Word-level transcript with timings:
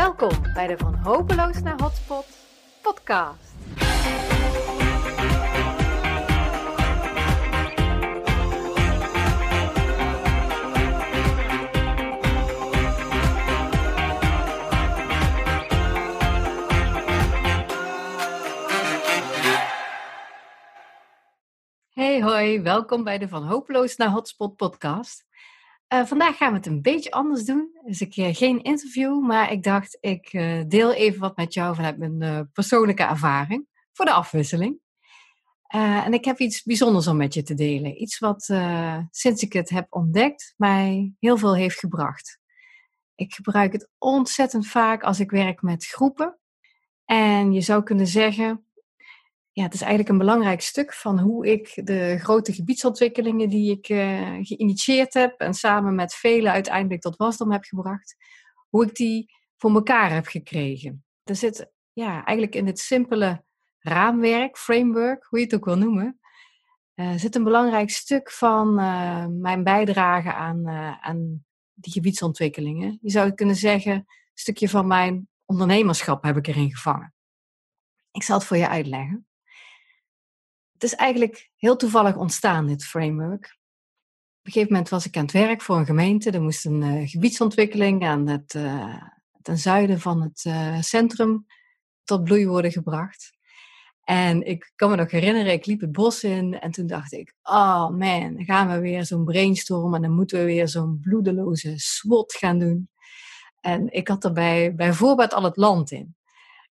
Welkom 0.00 0.52
bij 0.54 0.66
de 0.66 0.78
Van 0.78 0.94
Hopeloos 0.94 1.62
naar 1.62 1.80
Hotspot 1.80 2.26
podcast. 2.82 3.54
Hey 21.88 22.22
hoi, 22.22 22.62
welkom 22.62 23.04
bij 23.04 23.18
de 23.18 23.28
Van 23.28 23.46
Hopeloos 23.46 23.96
naar 23.96 24.10
Hotspot 24.10 24.56
podcast. 24.56 25.29
Uh, 25.92 26.04
vandaag 26.04 26.36
gaan 26.36 26.50
we 26.50 26.56
het 26.56 26.66
een 26.66 26.82
beetje 26.82 27.10
anders 27.10 27.44
doen. 27.44 27.78
Dus 27.84 28.00
ik 28.00 28.16
uh, 28.16 28.34
geen 28.34 28.62
interview, 28.62 29.26
maar 29.26 29.52
ik 29.52 29.62
dacht 29.62 29.98
ik 30.00 30.32
uh, 30.32 30.62
deel 30.68 30.92
even 30.92 31.20
wat 31.20 31.36
met 31.36 31.54
jou 31.54 31.74
vanuit 31.74 31.98
mijn 31.98 32.50
persoonlijke 32.52 33.02
ervaring 33.02 33.66
voor 33.92 34.04
de 34.04 34.12
afwisseling. 34.12 34.80
en 35.66 36.12
ik 36.12 36.24
heb 36.24 36.38
iets 36.38 36.62
bijzonders 36.62 37.06
om 37.06 37.16
met 37.16 37.34
je 37.34 37.42
te 37.42 37.54
delen. 37.54 38.02
Iets 38.02 38.18
wat 38.18 38.42
sinds 39.10 39.42
ik 39.42 39.52
het 39.52 39.70
heb 39.70 39.86
ontdekt 39.88 40.54
mij 40.56 41.12
heel 41.18 41.36
veel 41.36 41.56
heeft 41.56 41.78
gebracht. 41.78 42.38
Ik 43.14 43.34
gebruik 43.34 43.72
het 43.72 43.88
ontzettend 43.98 44.66
vaak 44.66 45.02
als 45.02 45.20
ik 45.20 45.30
werk 45.30 45.62
met 45.62 45.86
groepen. 45.86 46.38
En 47.04 47.52
je 47.52 47.60
zou 47.60 47.82
kunnen 47.82 48.06
zeggen, 48.06 48.69
ja, 49.60 49.66
het 49.66 49.74
is 49.74 49.80
eigenlijk 49.80 50.10
een 50.10 50.18
belangrijk 50.18 50.60
stuk 50.60 50.94
van 50.94 51.18
hoe 51.18 51.46
ik 51.46 51.80
de 51.86 52.18
grote 52.18 52.52
gebiedsontwikkelingen 52.52 53.48
die 53.48 53.70
ik 53.70 53.88
uh, 53.88 54.38
geïnitieerd 54.40 55.14
heb 55.14 55.40
en 55.40 55.54
samen 55.54 55.94
met 55.94 56.14
velen 56.14 56.52
uiteindelijk 56.52 57.00
tot 57.00 57.16
wasdom 57.16 57.52
heb 57.52 57.64
gebracht, 57.64 58.16
hoe 58.68 58.84
ik 58.84 58.94
die 58.94 59.32
voor 59.56 59.70
elkaar 59.74 60.12
heb 60.12 60.26
gekregen. 60.26 61.04
Er 61.24 61.36
zit 61.36 61.72
ja, 61.92 62.12
eigenlijk 62.24 62.54
in 62.54 62.64
dit 62.64 62.78
simpele 62.78 63.44
raamwerk, 63.78 64.58
framework, 64.58 65.24
hoe 65.24 65.38
je 65.38 65.44
het 65.44 65.54
ook 65.54 65.64
wil 65.64 65.78
noemen, 65.78 66.20
uh, 66.94 67.12
zit 67.16 67.34
een 67.34 67.44
belangrijk 67.44 67.90
stuk 67.90 68.30
van 68.30 68.80
uh, 68.80 69.26
mijn 69.26 69.64
bijdrage 69.64 70.34
aan, 70.34 70.68
aan 71.00 71.44
die 71.74 71.92
gebiedsontwikkelingen. 71.92 72.98
Je 73.00 73.10
zou 73.10 73.32
kunnen 73.32 73.56
zeggen, 73.56 73.92
een 73.92 74.06
stukje 74.34 74.68
van 74.68 74.86
mijn 74.86 75.28
ondernemerschap 75.44 76.22
heb 76.22 76.36
ik 76.36 76.46
erin 76.46 76.70
gevangen. 76.70 77.14
Ik 78.12 78.22
zal 78.22 78.38
het 78.38 78.46
voor 78.46 78.56
je 78.56 78.68
uitleggen 78.68 79.24
het 80.80 80.92
is 80.92 80.98
eigenlijk 80.98 81.50
heel 81.56 81.76
toevallig 81.76 82.16
ontstaan, 82.16 82.66
dit 82.66 82.84
framework. 82.84 83.44
Op 84.38 84.46
een 84.46 84.52
gegeven 84.52 84.72
moment 84.72 84.88
was 84.90 85.06
ik 85.06 85.16
aan 85.16 85.22
het 85.22 85.32
werk 85.32 85.62
voor 85.62 85.76
een 85.76 85.86
gemeente. 85.86 86.30
Er 86.30 86.42
moest 86.42 86.64
een 86.64 86.82
uh, 86.82 87.08
gebiedsontwikkeling 87.08 88.04
aan 88.04 88.26
het, 88.26 88.54
uh, 88.54 89.02
ten 89.42 89.58
zuiden 89.58 90.00
van 90.00 90.22
het 90.22 90.44
uh, 90.44 90.80
centrum 90.80 91.46
tot 92.04 92.24
bloei 92.24 92.46
worden 92.46 92.72
gebracht. 92.72 93.32
En 94.04 94.46
ik 94.46 94.72
kan 94.76 94.90
me 94.90 94.96
nog 94.96 95.10
herinneren, 95.10 95.52
ik 95.52 95.66
liep 95.66 95.80
het 95.80 95.92
bos 95.92 96.24
in 96.24 96.60
en 96.60 96.70
toen 96.70 96.86
dacht 96.86 97.12
ik, 97.12 97.34
oh 97.42 97.88
man, 97.90 98.34
dan 98.34 98.44
gaan 98.44 98.68
we 98.68 98.78
weer 98.80 99.04
zo'n 99.04 99.24
brainstorm 99.24 99.94
en 99.94 100.02
dan 100.02 100.14
moeten 100.14 100.38
we 100.38 100.44
weer 100.44 100.68
zo'n 100.68 101.00
bloedeloze 101.00 101.72
SWOT 101.76 102.34
gaan 102.34 102.58
doen. 102.58 102.88
En 103.60 103.92
ik 103.92 104.08
had 104.08 104.24
erbij 104.24 104.74
bij 104.74 104.92
voorbaat 104.92 105.34
al 105.34 105.42
het 105.42 105.56
land 105.56 105.90
in. 105.90 106.16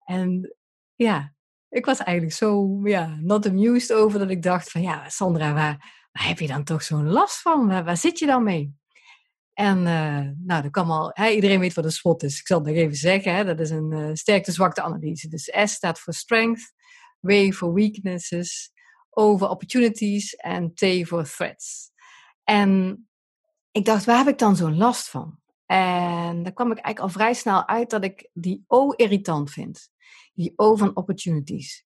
En 0.06 0.56
ja, 0.96 1.34
ik 1.72 1.86
was 1.86 1.98
eigenlijk 1.98 2.38
zo 2.38 2.80
ja, 2.84 3.18
not 3.22 3.46
amused 3.46 3.94
over 3.94 4.20
dat 4.20 4.30
ik 4.30 4.44
dacht 4.44 4.72
van 4.72 4.82
ja, 4.82 5.10
Sandra, 5.10 5.54
waar, 5.54 6.08
waar 6.12 6.28
heb 6.28 6.40
je 6.40 6.48
dan 6.48 6.64
toch 6.64 6.84
zo'n 6.84 7.10
last 7.10 7.42
van? 7.42 7.68
Waar, 7.68 7.98
zit 7.98 8.20
je 8.20 8.26
dan 8.26 8.44
mee? 8.44 8.74
En 9.54 9.78
uh, 9.78 10.30
nou, 10.46 10.62
dat 10.62 10.72
kwam 10.72 10.92
al, 10.92 11.12
hè, 11.14 11.30
iedereen 11.30 11.60
weet 11.60 11.74
wat 11.74 11.86
een 11.86 11.92
SWOT 11.92 12.24
is. 12.24 12.40
Ik 12.40 12.48
zal 12.48 12.58
het 12.58 12.68
nog 12.68 12.76
even 12.76 12.96
zeggen, 12.96 13.36
hè, 13.36 13.46
dat 13.46 13.60
is 13.60 13.70
een 13.70 13.92
uh, 13.92 14.10
sterkte-zwakte 14.14 14.82
analyse. 14.82 15.28
Dus 15.28 15.44
S 15.44 15.72
staat 15.72 16.00
voor 16.00 16.14
strength, 16.14 16.74
W 17.20 17.52
voor 17.52 17.74
weaknesses, 17.74 18.72
O 19.10 19.38
voor 19.38 19.50
opportunities 19.50 20.36
en 20.36 20.74
T 20.74 20.86
voor 21.02 21.24
threats. 21.24 21.92
En 22.44 23.02
ik 23.72 23.86
dacht, 23.86 24.06
waar 24.06 24.18
heb 24.18 24.28
ik 24.28 24.38
dan 24.38 24.56
zo'n 24.56 24.78
last 24.78 25.10
van? 25.10 25.41
En 25.72 26.44
daar 26.44 26.54
kwam 26.54 26.72
ik 26.72 26.78
eigenlijk 26.78 27.00
al 27.00 27.10
vrij 27.10 27.34
snel 27.34 27.68
uit 27.68 27.90
dat 27.90 28.04
ik 28.04 28.30
die 28.34 28.64
O 28.68 28.92
irritant 28.92 29.52
vind 29.52 29.90
die 30.34 30.54
O 30.56 30.76
van 30.76 30.96
opportunities. 30.96 31.86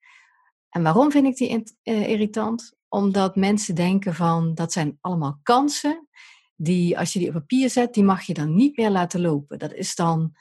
En 0.68 0.82
waarom 0.82 1.10
vind 1.10 1.26
ik 1.26 1.36
die 1.36 1.64
uh, 1.82 2.08
irritant? 2.08 2.74
Omdat 2.88 3.36
mensen 3.36 3.74
denken 3.74 4.14
van 4.14 4.54
dat 4.54 4.72
zijn 4.72 4.98
allemaal 5.00 5.38
kansen 5.42 6.08
die 6.56 6.98
als 6.98 7.12
je 7.12 7.18
die 7.18 7.28
op 7.28 7.34
papier 7.34 7.70
zet, 7.70 7.94
die 7.94 8.04
mag 8.04 8.22
je 8.22 8.34
dan 8.34 8.54
niet 8.54 8.76
meer 8.76 8.90
laten 8.90 9.20
lopen. 9.20 9.58
Dat 9.58 9.72
is 9.72 9.94
dan, 9.94 10.36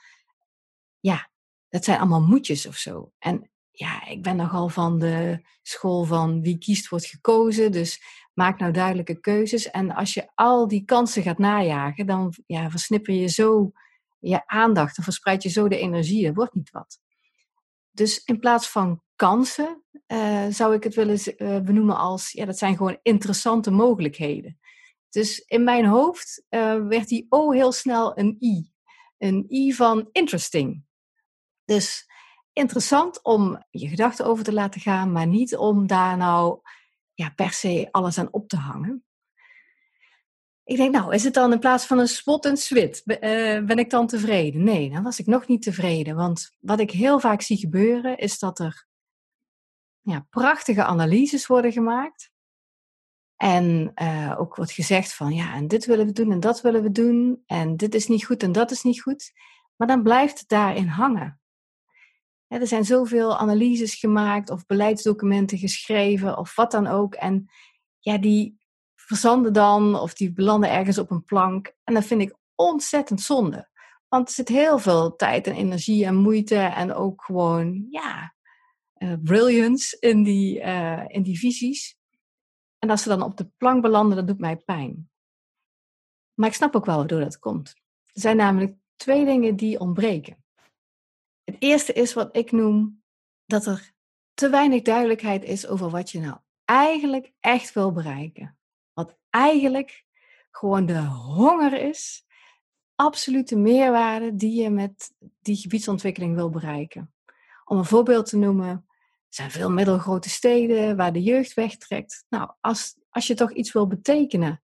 ja, 0.99 1.29
dat 1.69 1.83
zijn 1.83 1.99
allemaal 1.99 2.21
moedjes 2.21 2.67
of 2.67 2.75
zo. 2.75 3.11
En 3.19 3.51
ja, 3.71 4.07
ik 4.07 4.23
ben 4.23 4.35
nogal 4.35 4.69
van 4.69 4.99
de 4.99 5.45
school 5.61 6.03
van 6.03 6.41
wie 6.41 6.57
kiest 6.57 6.89
wordt 6.89 7.05
gekozen. 7.05 7.71
Dus 7.71 8.01
maak 8.39 8.59
nou 8.59 8.71
duidelijke 8.71 9.19
keuzes. 9.19 9.69
En 9.71 9.95
als 9.95 10.13
je 10.13 10.29
al 10.35 10.67
die 10.67 10.85
kansen 10.85 11.23
gaat 11.23 11.37
najagen, 11.37 12.05
dan 12.05 12.33
ja, 12.45 12.69
versnipper 12.69 13.13
je 13.13 13.27
zo 13.27 13.71
je 14.19 14.47
aandacht 14.47 14.97
en 14.97 15.03
verspreid 15.03 15.43
je 15.43 15.49
zo 15.49 15.67
de 15.67 15.77
energie. 15.77 16.27
Er 16.27 16.33
wordt 16.33 16.53
niet 16.53 16.71
wat. 16.71 16.99
Dus 17.91 18.23
in 18.23 18.39
plaats 18.39 18.69
van 18.69 19.01
kansen 19.15 19.83
uh, 20.07 20.45
zou 20.49 20.75
ik 20.75 20.83
het 20.83 20.95
willen 20.95 21.19
uh, 21.37 21.59
benoemen 21.59 21.97
als, 21.97 22.31
ja, 22.31 22.45
dat 22.45 22.57
zijn 22.57 22.77
gewoon 22.77 22.99
interessante 23.01 23.71
mogelijkheden. 23.71 24.59
Dus 25.09 25.39
in 25.39 25.63
mijn 25.63 25.85
hoofd 25.85 26.45
uh, 26.49 26.87
werd 26.87 27.07
die 27.07 27.25
O 27.29 27.51
heel 27.51 27.71
snel 27.71 28.17
een 28.17 28.37
I. 28.39 28.71
Een 29.17 29.45
I 29.49 29.73
van 29.73 30.09
interesting. 30.11 30.83
Dus 31.65 32.09
interessant 32.53 33.23
om 33.23 33.65
je 33.69 33.87
gedachten 33.87 34.25
over 34.25 34.43
te 34.43 34.53
laten 34.53 34.81
gaan, 34.81 35.11
maar 35.11 35.27
niet 35.27 35.57
om 35.57 35.87
daar 35.87 36.17
nou 36.17 36.59
ja, 37.19 37.29
per 37.29 37.51
se 37.51 37.87
alles 37.91 38.17
aan 38.17 38.33
op 38.33 38.47
te 38.47 38.57
hangen. 38.57 39.03
Ik 40.63 40.77
denk, 40.77 40.93
nou, 40.93 41.13
is 41.13 41.23
het 41.23 41.33
dan 41.33 41.51
in 41.51 41.59
plaats 41.59 41.85
van 41.85 41.99
een 41.99 42.07
spot 42.07 42.45
en 42.45 42.57
swit, 42.57 43.01
uh, 43.05 43.17
ben 43.65 43.77
ik 43.77 43.89
dan 43.89 44.07
tevreden? 44.07 44.63
Nee, 44.63 44.89
dan 44.89 45.03
was 45.03 45.19
ik 45.19 45.25
nog 45.25 45.47
niet 45.47 45.61
tevreden. 45.61 46.15
Want 46.15 46.51
wat 46.59 46.79
ik 46.79 46.91
heel 46.91 47.19
vaak 47.19 47.41
zie 47.41 47.57
gebeuren, 47.57 48.17
is 48.17 48.39
dat 48.39 48.59
er 48.59 48.87
ja, 50.01 50.25
prachtige 50.29 50.83
analyses 50.83 51.47
worden 51.47 51.71
gemaakt. 51.71 52.31
En 53.35 53.91
uh, 53.95 54.35
ook 54.39 54.55
wordt 54.55 54.71
gezegd 54.71 55.13
van, 55.13 55.33
ja, 55.33 55.53
en 55.53 55.67
dit 55.67 55.85
willen 55.85 56.05
we 56.05 56.11
doen 56.11 56.31
en 56.31 56.39
dat 56.39 56.61
willen 56.61 56.83
we 56.83 56.91
doen. 56.91 57.43
En 57.45 57.77
dit 57.77 57.95
is 57.95 58.07
niet 58.07 58.25
goed 58.25 58.43
en 58.43 58.51
dat 58.51 58.71
is 58.71 58.83
niet 58.83 59.01
goed. 59.01 59.31
Maar 59.75 59.87
dan 59.87 60.03
blijft 60.03 60.39
het 60.39 60.49
daarin 60.49 60.87
hangen. 60.87 61.38
Er 62.57 62.67
zijn 62.67 62.85
zoveel 62.85 63.37
analyses 63.37 63.95
gemaakt 63.95 64.49
of 64.49 64.65
beleidsdocumenten 64.65 65.57
geschreven 65.57 66.37
of 66.37 66.55
wat 66.55 66.71
dan 66.71 66.87
ook. 66.87 67.13
En 67.13 67.49
ja, 67.99 68.17
die, 68.17 68.59
verzanden 69.09 69.53
dan 69.53 69.95
of 69.95 70.13
die 70.13 70.33
belanden 70.33 70.71
ergens 70.71 70.97
op 70.97 71.11
een 71.11 71.23
plank. 71.23 71.73
En 71.83 71.93
dat 71.93 72.05
vind 72.05 72.21
ik 72.21 72.35
ontzettend 72.55 73.21
zonde. 73.21 73.69
Want 74.07 74.27
er 74.27 74.33
zit 74.33 74.47
heel 74.47 74.79
veel 74.79 75.15
tijd 75.15 75.47
en 75.47 75.55
energie 75.55 76.05
en 76.05 76.15
moeite 76.15 76.55
en 76.55 76.93
ook 76.93 77.23
gewoon, 77.23 77.87
ja, 77.89 78.33
uh, 78.97 79.13
brilliance 79.23 79.97
in 79.99 80.23
die, 80.23 80.59
uh, 80.59 81.03
in 81.07 81.23
die 81.23 81.39
visies. 81.39 81.97
En 82.79 82.89
als 82.89 83.01
ze 83.01 83.09
dan 83.09 83.21
op 83.21 83.37
de 83.37 83.51
plank 83.57 83.81
belanden, 83.81 84.17
dat 84.17 84.27
doet 84.27 84.39
mij 84.39 84.57
pijn. 84.57 85.09
Maar 86.33 86.49
ik 86.49 86.55
snap 86.55 86.75
ook 86.75 86.85
wel 86.85 86.97
waardoor 86.97 87.19
dat 87.19 87.39
komt. 87.39 87.67
Er 88.05 88.21
zijn 88.21 88.37
namelijk 88.37 88.75
twee 88.95 89.25
dingen 89.25 89.55
die 89.55 89.79
ontbreken. 89.79 90.38
Het 91.51 91.61
eerste 91.63 91.93
is 91.93 92.13
wat 92.13 92.35
ik 92.35 92.51
noem 92.51 93.03
dat 93.45 93.65
er 93.65 93.91
te 94.33 94.49
weinig 94.49 94.81
duidelijkheid 94.81 95.43
is 95.43 95.67
over 95.67 95.89
wat 95.89 96.11
je 96.11 96.19
nou 96.19 96.37
eigenlijk 96.65 97.31
echt 97.39 97.73
wil 97.73 97.91
bereiken 97.91 98.59
eigenlijk 99.29 100.05
gewoon 100.51 100.85
de 100.85 100.99
honger 101.05 101.81
is, 101.81 102.25
absolute 102.95 103.55
meerwaarde 103.55 104.35
die 104.35 104.61
je 104.61 104.69
met 104.69 105.13
die 105.41 105.55
gebiedsontwikkeling 105.55 106.35
wil 106.35 106.49
bereiken. 106.49 107.13
Om 107.65 107.77
een 107.77 107.85
voorbeeld 107.85 108.25
te 108.25 108.37
noemen, 108.37 108.67
er 108.67 108.83
zijn 109.29 109.51
veel 109.51 109.69
middelgrote 109.69 110.29
steden 110.29 110.97
waar 110.97 111.13
de 111.13 111.21
jeugd 111.21 111.53
wegtrekt. 111.53 112.25
Nou, 112.29 112.51
als, 112.61 112.95
als 113.09 113.27
je 113.27 113.33
toch 113.33 113.53
iets 113.53 113.71
wil 113.71 113.87
betekenen 113.87 114.61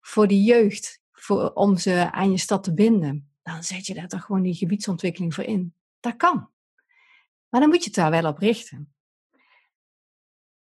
voor 0.00 0.26
die 0.26 0.42
jeugd, 0.42 1.00
voor, 1.12 1.52
om 1.52 1.76
ze 1.76 2.12
aan 2.12 2.30
je 2.30 2.38
stad 2.38 2.64
te 2.64 2.74
binden, 2.74 3.32
dan 3.42 3.62
zet 3.62 3.86
je 3.86 3.94
daar 3.94 4.08
toch 4.08 4.24
gewoon 4.24 4.42
die 4.42 4.54
gebiedsontwikkeling 4.54 5.34
voor 5.34 5.44
in. 5.44 5.74
Dat 6.00 6.16
kan. 6.16 6.50
Maar 7.48 7.60
dan 7.60 7.68
moet 7.68 7.78
je 7.78 7.84
het 7.84 7.94
daar 7.94 8.10
wel 8.10 8.30
op 8.30 8.38
richten. 8.38 8.94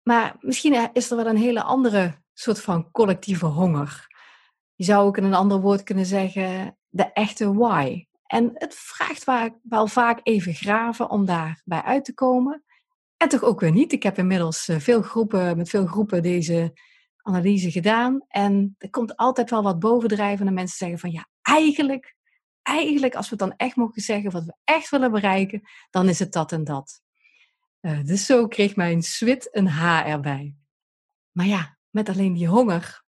Maar 0.03 0.37
misschien 0.41 0.91
is 0.93 1.11
er 1.11 1.17
wel 1.17 1.27
een 1.27 1.37
hele 1.37 1.63
andere 1.63 2.23
soort 2.33 2.61
van 2.61 2.91
collectieve 2.91 3.47
honger. 3.47 4.07
Je 4.75 4.85
zou 4.85 5.07
ook 5.07 5.17
in 5.17 5.25
een 5.25 5.35
ander 5.35 5.61
woord 5.61 5.83
kunnen 5.83 6.07
zeggen 6.07 6.79
de 6.89 7.13
echte 7.13 7.55
why. 7.55 8.07
En 8.27 8.51
het 8.55 8.75
vraagt 8.75 9.25
wel 9.63 9.87
vaak 9.87 10.21
even 10.23 10.55
graven 10.55 11.11
om 11.11 11.25
daarbij 11.25 11.83
uit 11.83 12.05
te 12.05 12.15
komen. 12.15 12.65
En 13.17 13.29
toch 13.29 13.43
ook 13.43 13.61
weer 13.61 13.73
niet. 13.73 13.93
Ik 13.93 14.03
heb 14.03 14.19
inmiddels 14.19 14.69
eh, 14.69 14.79
veel 14.79 15.03
groepen, 15.03 15.57
met 15.57 15.69
veel 15.69 15.87
groepen 15.87 16.23
deze 16.23 16.73
analyse 17.17 17.71
gedaan. 17.71 18.25
En 18.29 18.75
er 18.79 18.91
komt 18.91 19.17
altijd 19.17 19.51
wel 19.51 19.63
wat 19.63 19.79
bovendrijven 19.79 20.47
en 20.47 20.55
mensen 20.55 20.77
zeggen 20.77 20.99
van 20.99 21.11
ja, 21.11 21.29
eigenlijk, 21.43 22.16
eigenlijk, 22.67 23.15
als 23.15 23.31
we 23.31 23.37
dan 23.37 23.55
echt 23.57 23.77
mogen 23.77 24.03
zeggen 24.03 24.31
wat 24.31 24.45
we 24.45 24.55
echt 24.65 24.91
willen 24.91 25.11
bereiken, 25.11 25.63
dan 25.91 26.09
is 26.09 26.19
het 26.19 26.33
dat 26.33 26.53
en 26.53 26.65
dat. 26.65 27.03
Uh, 27.81 28.05
dus 28.05 28.27
zo 28.27 28.47
kreeg 28.47 28.77
mijn 28.77 29.03
swit 29.03 29.49
een 29.51 29.69
H 29.69 30.07
erbij. 30.07 30.55
Maar 31.33 31.47
ja, 31.47 31.79
met 31.91 32.09
alleen 32.09 32.33
die 32.33 32.49
honger 32.49 33.05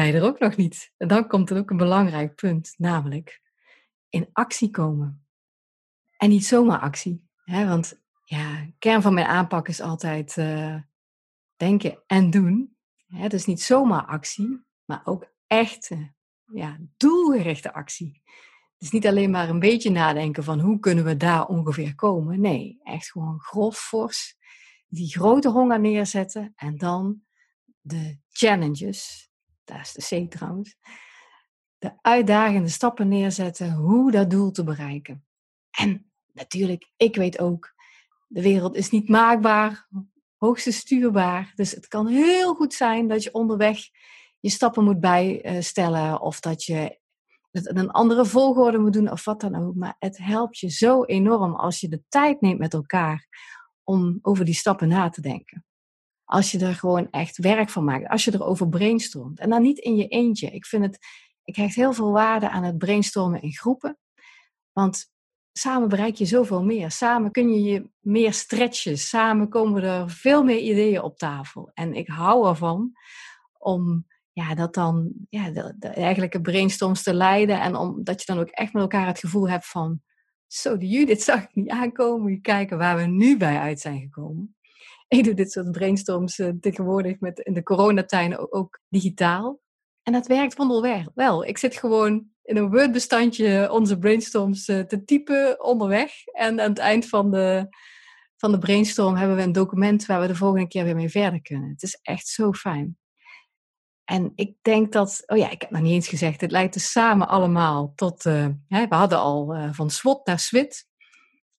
je 0.00 0.12
er 0.12 0.22
ook 0.22 0.38
nog 0.38 0.56
niet. 0.56 0.92
En 0.96 1.08
dan 1.08 1.28
komt 1.28 1.50
er 1.50 1.56
ook 1.56 1.70
een 1.70 1.76
belangrijk 1.76 2.34
punt, 2.34 2.74
namelijk 2.78 3.40
in 4.08 4.28
actie 4.32 4.70
komen. 4.70 5.26
En 6.16 6.28
niet 6.28 6.44
zomaar 6.44 6.80
actie. 6.80 7.28
Hè? 7.44 7.66
Want 7.66 8.00
ja, 8.24 8.66
kern 8.78 9.02
van 9.02 9.14
mijn 9.14 9.26
aanpak 9.26 9.68
is 9.68 9.80
altijd 9.80 10.36
uh, 10.36 10.76
denken 11.56 12.02
en 12.06 12.30
doen. 12.30 12.76
Hè? 13.06 13.28
Dus 13.28 13.46
niet 13.46 13.62
zomaar 13.62 14.04
actie, 14.04 14.64
maar 14.84 15.00
ook 15.04 15.32
echte, 15.46 16.12
ja, 16.54 16.78
doelgerichte 16.96 17.72
actie. 17.72 18.22
Dus 18.78 18.90
niet 18.90 19.06
alleen 19.06 19.30
maar 19.30 19.48
een 19.48 19.58
beetje 19.58 19.90
nadenken 19.90 20.44
van 20.44 20.60
hoe 20.60 20.78
kunnen 20.78 21.04
we 21.04 21.16
daar 21.16 21.46
ongeveer 21.46 21.94
komen. 21.94 22.40
Nee, 22.40 22.78
echt 22.82 23.10
gewoon 23.10 23.40
grof, 23.40 23.78
fors, 23.78 24.36
die 24.86 25.08
grote 25.08 25.50
honger 25.50 25.80
neerzetten 25.80 26.52
en 26.56 26.76
dan 26.76 27.22
de 27.80 28.18
challenges, 28.28 29.30
daar 29.64 29.80
is 29.80 29.92
de 29.92 30.26
C 30.26 30.30
trouwens, 30.30 30.76
de 31.78 31.92
uitdagende 32.00 32.68
stappen 32.68 33.08
neerzetten 33.08 33.72
hoe 33.72 34.10
dat 34.10 34.30
doel 34.30 34.50
te 34.50 34.64
bereiken. 34.64 35.24
En 35.70 36.12
natuurlijk, 36.32 36.90
ik 36.96 37.16
weet 37.16 37.38
ook, 37.38 37.74
de 38.26 38.42
wereld 38.42 38.76
is 38.76 38.90
niet 38.90 39.08
maakbaar, 39.08 39.88
hoogste 40.36 40.72
stuurbaar. 40.72 41.52
Dus 41.54 41.70
het 41.70 41.88
kan 41.88 42.06
heel 42.06 42.54
goed 42.54 42.74
zijn 42.74 43.08
dat 43.08 43.22
je 43.22 43.32
onderweg 43.32 43.78
je 44.42 44.50
stappen 44.50 44.84
moet 44.84 45.00
bijstellen 45.00 46.20
of 46.20 46.40
dat 46.40 46.64
je 46.64 47.00
een 47.50 47.90
andere 47.90 48.26
volgorde 48.26 48.78
moet 48.78 48.92
doen 48.92 49.10
of 49.10 49.24
wat 49.24 49.40
dan 49.40 49.54
ook. 49.54 49.74
Maar 49.74 49.96
het 49.98 50.18
helpt 50.18 50.58
je 50.58 50.68
zo 50.68 51.04
enorm 51.04 51.54
als 51.54 51.80
je 51.80 51.88
de 51.88 52.02
tijd 52.08 52.40
neemt 52.40 52.58
met 52.58 52.74
elkaar 52.74 53.26
om 53.84 54.18
over 54.22 54.44
die 54.44 54.54
stappen 54.54 54.88
na 54.88 55.08
te 55.08 55.20
denken. 55.20 55.64
Als 56.24 56.50
je 56.50 56.58
er 56.58 56.74
gewoon 56.74 57.10
echt 57.10 57.36
werk 57.36 57.70
van 57.70 57.84
maakt, 57.84 58.08
als 58.08 58.24
je 58.24 58.34
erover 58.34 58.68
brainstormt. 58.68 59.38
En 59.38 59.50
dan 59.50 59.62
niet 59.62 59.78
in 59.78 59.96
je 59.96 60.06
eentje. 60.06 60.50
Ik 60.50 60.66
vind 60.66 60.84
het, 60.84 60.98
ik 61.44 61.56
hecht 61.56 61.74
heel 61.74 61.92
veel 61.92 62.12
waarde 62.12 62.50
aan 62.50 62.64
het 62.64 62.78
brainstormen 62.78 63.42
in 63.42 63.52
groepen. 63.52 63.98
Want 64.72 65.06
samen 65.52 65.88
bereik 65.88 66.14
je 66.14 66.26
zoveel 66.26 66.64
meer. 66.64 66.90
Samen 66.90 67.30
kun 67.30 67.52
je 67.52 67.62
je 67.62 67.90
meer 68.00 68.32
stretchen. 68.32 68.98
Samen 68.98 69.48
komen 69.48 69.82
er 69.82 70.10
veel 70.10 70.44
meer 70.44 70.58
ideeën 70.58 71.02
op 71.02 71.18
tafel. 71.18 71.70
En 71.74 71.94
ik 71.94 72.08
hou 72.08 72.48
ervan 72.48 72.92
om 73.58 74.10
ja, 74.32 74.54
dat 74.54 74.74
dan 74.74 75.12
ja, 75.28 75.50
de, 75.50 75.88
eigenlijke 75.88 76.40
brainstorms 76.40 77.02
te 77.02 77.14
leiden. 77.14 77.60
En 77.60 77.76
omdat 77.76 78.20
je 78.20 78.32
dan 78.32 78.42
ook 78.42 78.48
echt 78.48 78.72
met 78.72 78.82
elkaar 78.82 79.06
het 79.06 79.18
gevoel 79.18 79.48
hebt 79.48 79.66
van... 79.66 80.00
Zo, 80.46 80.76
de 80.76 80.88
Judith 80.88 81.22
zag 81.22 81.42
ik 81.42 81.54
niet 81.54 81.68
aankomen. 81.68 82.32
Je 82.32 82.40
kijken 82.40 82.78
waar 82.78 82.96
we 82.96 83.02
nu 83.02 83.36
bij 83.36 83.58
uit 83.58 83.80
zijn 83.80 84.00
gekomen. 84.00 84.56
Ik 85.08 85.24
doe 85.24 85.34
dit 85.34 85.52
soort 85.52 85.70
brainstorms 85.70 86.38
uh, 86.38 86.48
tegenwoordig 86.60 87.20
met, 87.20 87.38
in 87.38 87.52
de 87.52 87.62
coronatijden 87.62 88.52
ook, 88.52 88.80
digitaal. 88.88 89.60
En 90.02 90.12
dat 90.12 90.26
werkt 90.26 90.56
wonderwel. 90.56 91.10
Wel, 91.14 91.44
ik 91.44 91.58
zit 91.58 91.76
gewoon 91.76 92.26
in 92.42 92.56
een 92.56 92.70
Word-bestandje 92.70 93.72
onze 93.72 93.98
brainstorms 93.98 94.68
uh, 94.68 94.80
te 94.80 95.04
typen 95.04 95.64
onderweg. 95.64 96.12
En 96.26 96.60
aan 96.60 96.68
het 96.68 96.78
eind 96.78 97.08
van 97.08 97.30
de, 97.30 97.66
van 98.36 98.52
de 98.52 98.58
brainstorm 98.58 99.16
hebben 99.16 99.36
we 99.36 99.42
een 99.42 99.52
document 99.52 100.06
waar 100.06 100.20
we 100.20 100.26
de 100.26 100.34
volgende 100.34 100.68
keer 100.68 100.84
weer 100.84 100.96
mee 100.96 101.10
verder 101.10 101.42
kunnen. 101.42 101.70
Het 101.70 101.82
is 101.82 101.98
echt 102.02 102.26
zo 102.26 102.52
fijn. 102.52 102.96
En 104.04 104.32
ik 104.34 104.56
denk 104.62 104.92
dat, 104.92 105.22
oh 105.26 105.38
ja, 105.38 105.50
ik 105.50 105.60
heb 105.60 105.70
nog 105.70 105.80
niet 105.80 105.92
eens 105.92 106.08
gezegd, 106.08 106.40
het 106.40 106.50
leidt 106.50 106.72
dus 106.72 106.90
samen 106.90 107.28
allemaal 107.28 107.92
tot, 107.94 108.22
hè, 108.22 108.48
we 108.68 108.94
hadden 108.94 109.18
al 109.18 109.56
uh, 109.56 109.72
van 109.72 109.90
SWOT 109.90 110.26
naar 110.26 110.38
SWIT. 110.38 110.88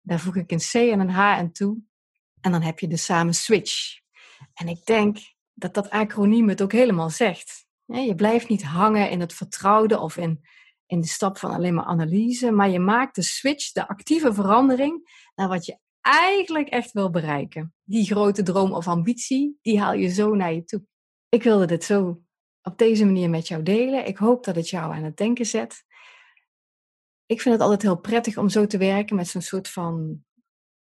Daar 0.01 0.19
voeg 0.19 0.35
ik 0.35 0.51
een 0.51 0.57
C 0.57 0.73
en 0.73 0.99
een 0.99 1.09
H 1.09 1.19
aan 1.19 1.51
toe. 1.51 1.77
En 2.41 2.51
dan 2.51 2.61
heb 2.61 2.79
je 2.79 2.87
dus 2.87 3.05
samen 3.05 3.33
switch. 3.33 3.99
En 4.53 4.67
ik 4.67 4.85
denk 4.85 5.17
dat 5.53 5.73
dat 5.73 5.89
acroniem 5.89 6.49
het 6.49 6.61
ook 6.61 6.71
helemaal 6.71 7.09
zegt. 7.09 7.65
Je 7.85 8.15
blijft 8.15 8.49
niet 8.49 8.63
hangen 8.63 9.09
in 9.09 9.19
het 9.19 9.33
vertrouwde 9.33 9.99
of 9.99 10.17
in, 10.17 10.45
in 10.85 11.01
de 11.01 11.07
stap 11.07 11.37
van 11.37 11.51
alleen 11.51 11.73
maar 11.73 11.85
analyse, 11.85 12.51
maar 12.51 12.69
je 12.69 12.79
maakt 12.79 13.15
de 13.15 13.21
switch, 13.21 13.71
de 13.71 13.87
actieve 13.87 14.33
verandering, 14.33 15.27
naar 15.35 15.47
wat 15.47 15.65
je 15.65 15.79
eigenlijk 16.01 16.67
echt 16.67 16.91
wil 16.91 17.09
bereiken. 17.09 17.73
Die 17.83 18.05
grote 18.05 18.43
droom 18.43 18.73
of 18.73 18.87
ambitie, 18.87 19.57
die 19.61 19.79
haal 19.79 19.93
je 19.93 20.07
zo 20.07 20.35
naar 20.35 20.53
je 20.53 20.63
toe. 20.63 20.85
Ik 21.29 21.43
wilde 21.43 21.65
dit 21.65 21.83
zo 21.83 22.21
op 22.63 22.77
deze 22.77 23.05
manier 23.05 23.29
met 23.29 23.47
jou 23.47 23.63
delen. 23.63 24.07
Ik 24.07 24.17
hoop 24.17 24.43
dat 24.43 24.55
het 24.55 24.69
jou 24.69 24.93
aan 24.93 25.03
het 25.03 25.17
denken 25.17 25.45
zet. 25.45 25.83
Ik 27.25 27.41
vind 27.41 27.53
het 27.55 27.63
altijd 27.63 27.81
heel 27.81 27.99
prettig 27.99 28.37
om 28.37 28.49
zo 28.49 28.67
te 28.67 28.77
werken 28.77 29.15
met 29.15 29.27
zo'n 29.27 29.41
soort 29.41 29.69
van 29.69 30.23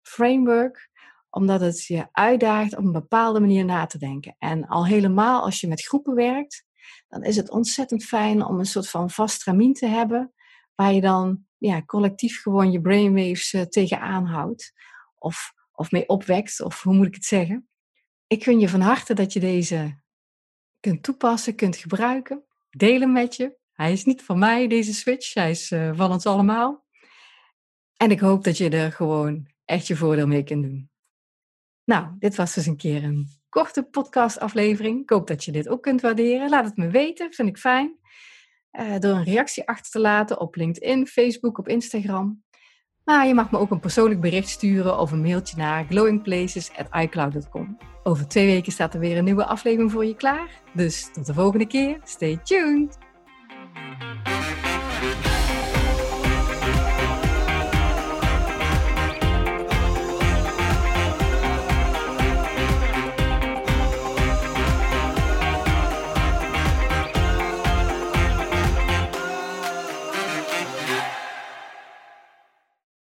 framework, 0.02 0.90
omdat 1.30 1.60
het 1.60 1.84
je 1.84 2.08
uitdaagt 2.12 2.76
op 2.76 2.84
een 2.84 2.92
bepaalde 2.92 3.40
manier 3.40 3.64
na 3.64 3.86
te 3.86 3.98
denken. 3.98 4.36
En 4.38 4.66
al 4.66 4.86
helemaal 4.86 5.42
als 5.42 5.60
je 5.60 5.68
met 5.68 5.84
groepen 5.84 6.14
werkt, 6.14 6.64
dan 7.08 7.22
is 7.22 7.36
het 7.36 7.50
ontzettend 7.50 8.04
fijn 8.04 8.44
om 8.44 8.58
een 8.58 8.66
soort 8.66 8.88
van 8.88 9.10
vast 9.10 9.44
ramien 9.44 9.72
te 9.72 9.86
hebben, 9.86 10.32
waar 10.74 10.92
je 10.92 11.00
dan 11.00 11.46
ja, 11.58 11.82
collectief 11.82 12.42
gewoon 12.42 12.70
je 12.70 12.80
brainwaves 12.80 13.52
uh, 13.52 13.62
tegenaan 13.62 14.26
houdt. 14.26 14.72
Of, 15.18 15.52
of 15.72 15.90
mee 15.90 16.08
opwekt, 16.08 16.60
of 16.60 16.82
hoe 16.82 16.94
moet 16.94 17.06
ik 17.06 17.14
het 17.14 17.24
zeggen. 17.24 17.68
Ik 18.26 18.44
gun 18.44 18.60
je 18.60 18.68
van 18.68 18.80
harte 18.80 19.14
dat 19.14 19.32
je 19.32 19.40
deze 19.40 20.01
kunt 20.82 21.02
toepassen, 21.02 21.54
kunt 21.54 21.76
gebruiken. 21.76 22.44
Delen 22.70 23.12
met 23.12 23.36
je. 23.36 23.56
Hij 23.72 23.92
is 23.92 24.04
niet 24.04 24.22
van 24.22 24.38
mij, 24.38 24.68
deze 24.68 24.94
switch. 24.94 25.34
Hij 25.34 25.50
is 25.50 25.70
uh, 25.70 25.90
van 25.94 26.10
ons 26.10 26.26
allemaal. 26.26 26.84
En 27.96 28.10
ik 28.10 28.20
hoop 28.20 28.44
dat 28.44 28.56
je 28.56 28.70
er 28.70 28.92
gewoon 28.92 29.46
echt 29.64 29.86
je 29.86 29.96
voordeel 29.96 30.26
mee 30.26 30.44
kunt 30.44 30.62
doen. 30.62 30.90
Nou, 31.84 32.14
dit 32.18 32.34
was 32.36 32.54
dus 32.54 32.66
een 32.66 32.76
keer 32.76 33.04
een 33.04 33.28
korte 33.48 33.82
podcastaflevering. 33.82 35.02
Ik 35.02 35.10
hoop 35.10 35.26
dat 35.26 35.44
je 35.44 35.52
dit 35.52 35.68
ook 35.68 35.82
kunt 35.82 36.00
waarderen. 36.00 36.48
Laat 36.48 36.64
het 36.64 36.76
me 36.76 36.90
weten, 36.90 37.32
vind 37.32 37.48
ik 37.48 37.58
fijn. 37.58 37.98
Uh, 38.72 38.98
door 38.98 39.16
een 39.16 39.24
reactie 39.24 39.68
achter 39.68 39.90
te 39.90 40.00
laten 40.00 40.40
op 40.40 40.54
LinkedIn, 40.54 41.06
Facebook, 41.06 41.58
op 41.58 41.68
Instagram. 41.68 42.42
Maar 43.04 43.26
je 43.26 43.34
mag 43.34 43.50
me 43.50 43.58
ook 43.58 43.70
een 43.70 43.80
persoonlijk 43.80 44.20
bericht 44.20 44.48
sturen 44.48 44.98
of 44.98 45.12
een 45.12 45.22
mailtje 45.22 45.56
naar 45.56 45.84
glowingplaces.icloud.com. 45.88 47.78
Over 48.02 48.28
twee 48.28 48.46
weken 48.46 48.72
staat 48.72 48.94
er 48.94 49.00
weer 49.00 49.18
een 49.18 49.24
nieuwe 49.24 49.46
aflevering 49.46 49.92
voor 49.92 50.04
je 50.04 50.16
klaar. 50.16 50.48
Dus 50.72 51.12
tot 51.12 51.26
de 51.26 51.34
volgende 51.34 51.66
keer. 51.66 51.98
Stay 52.04 52.40
tuned! 52.42 52.98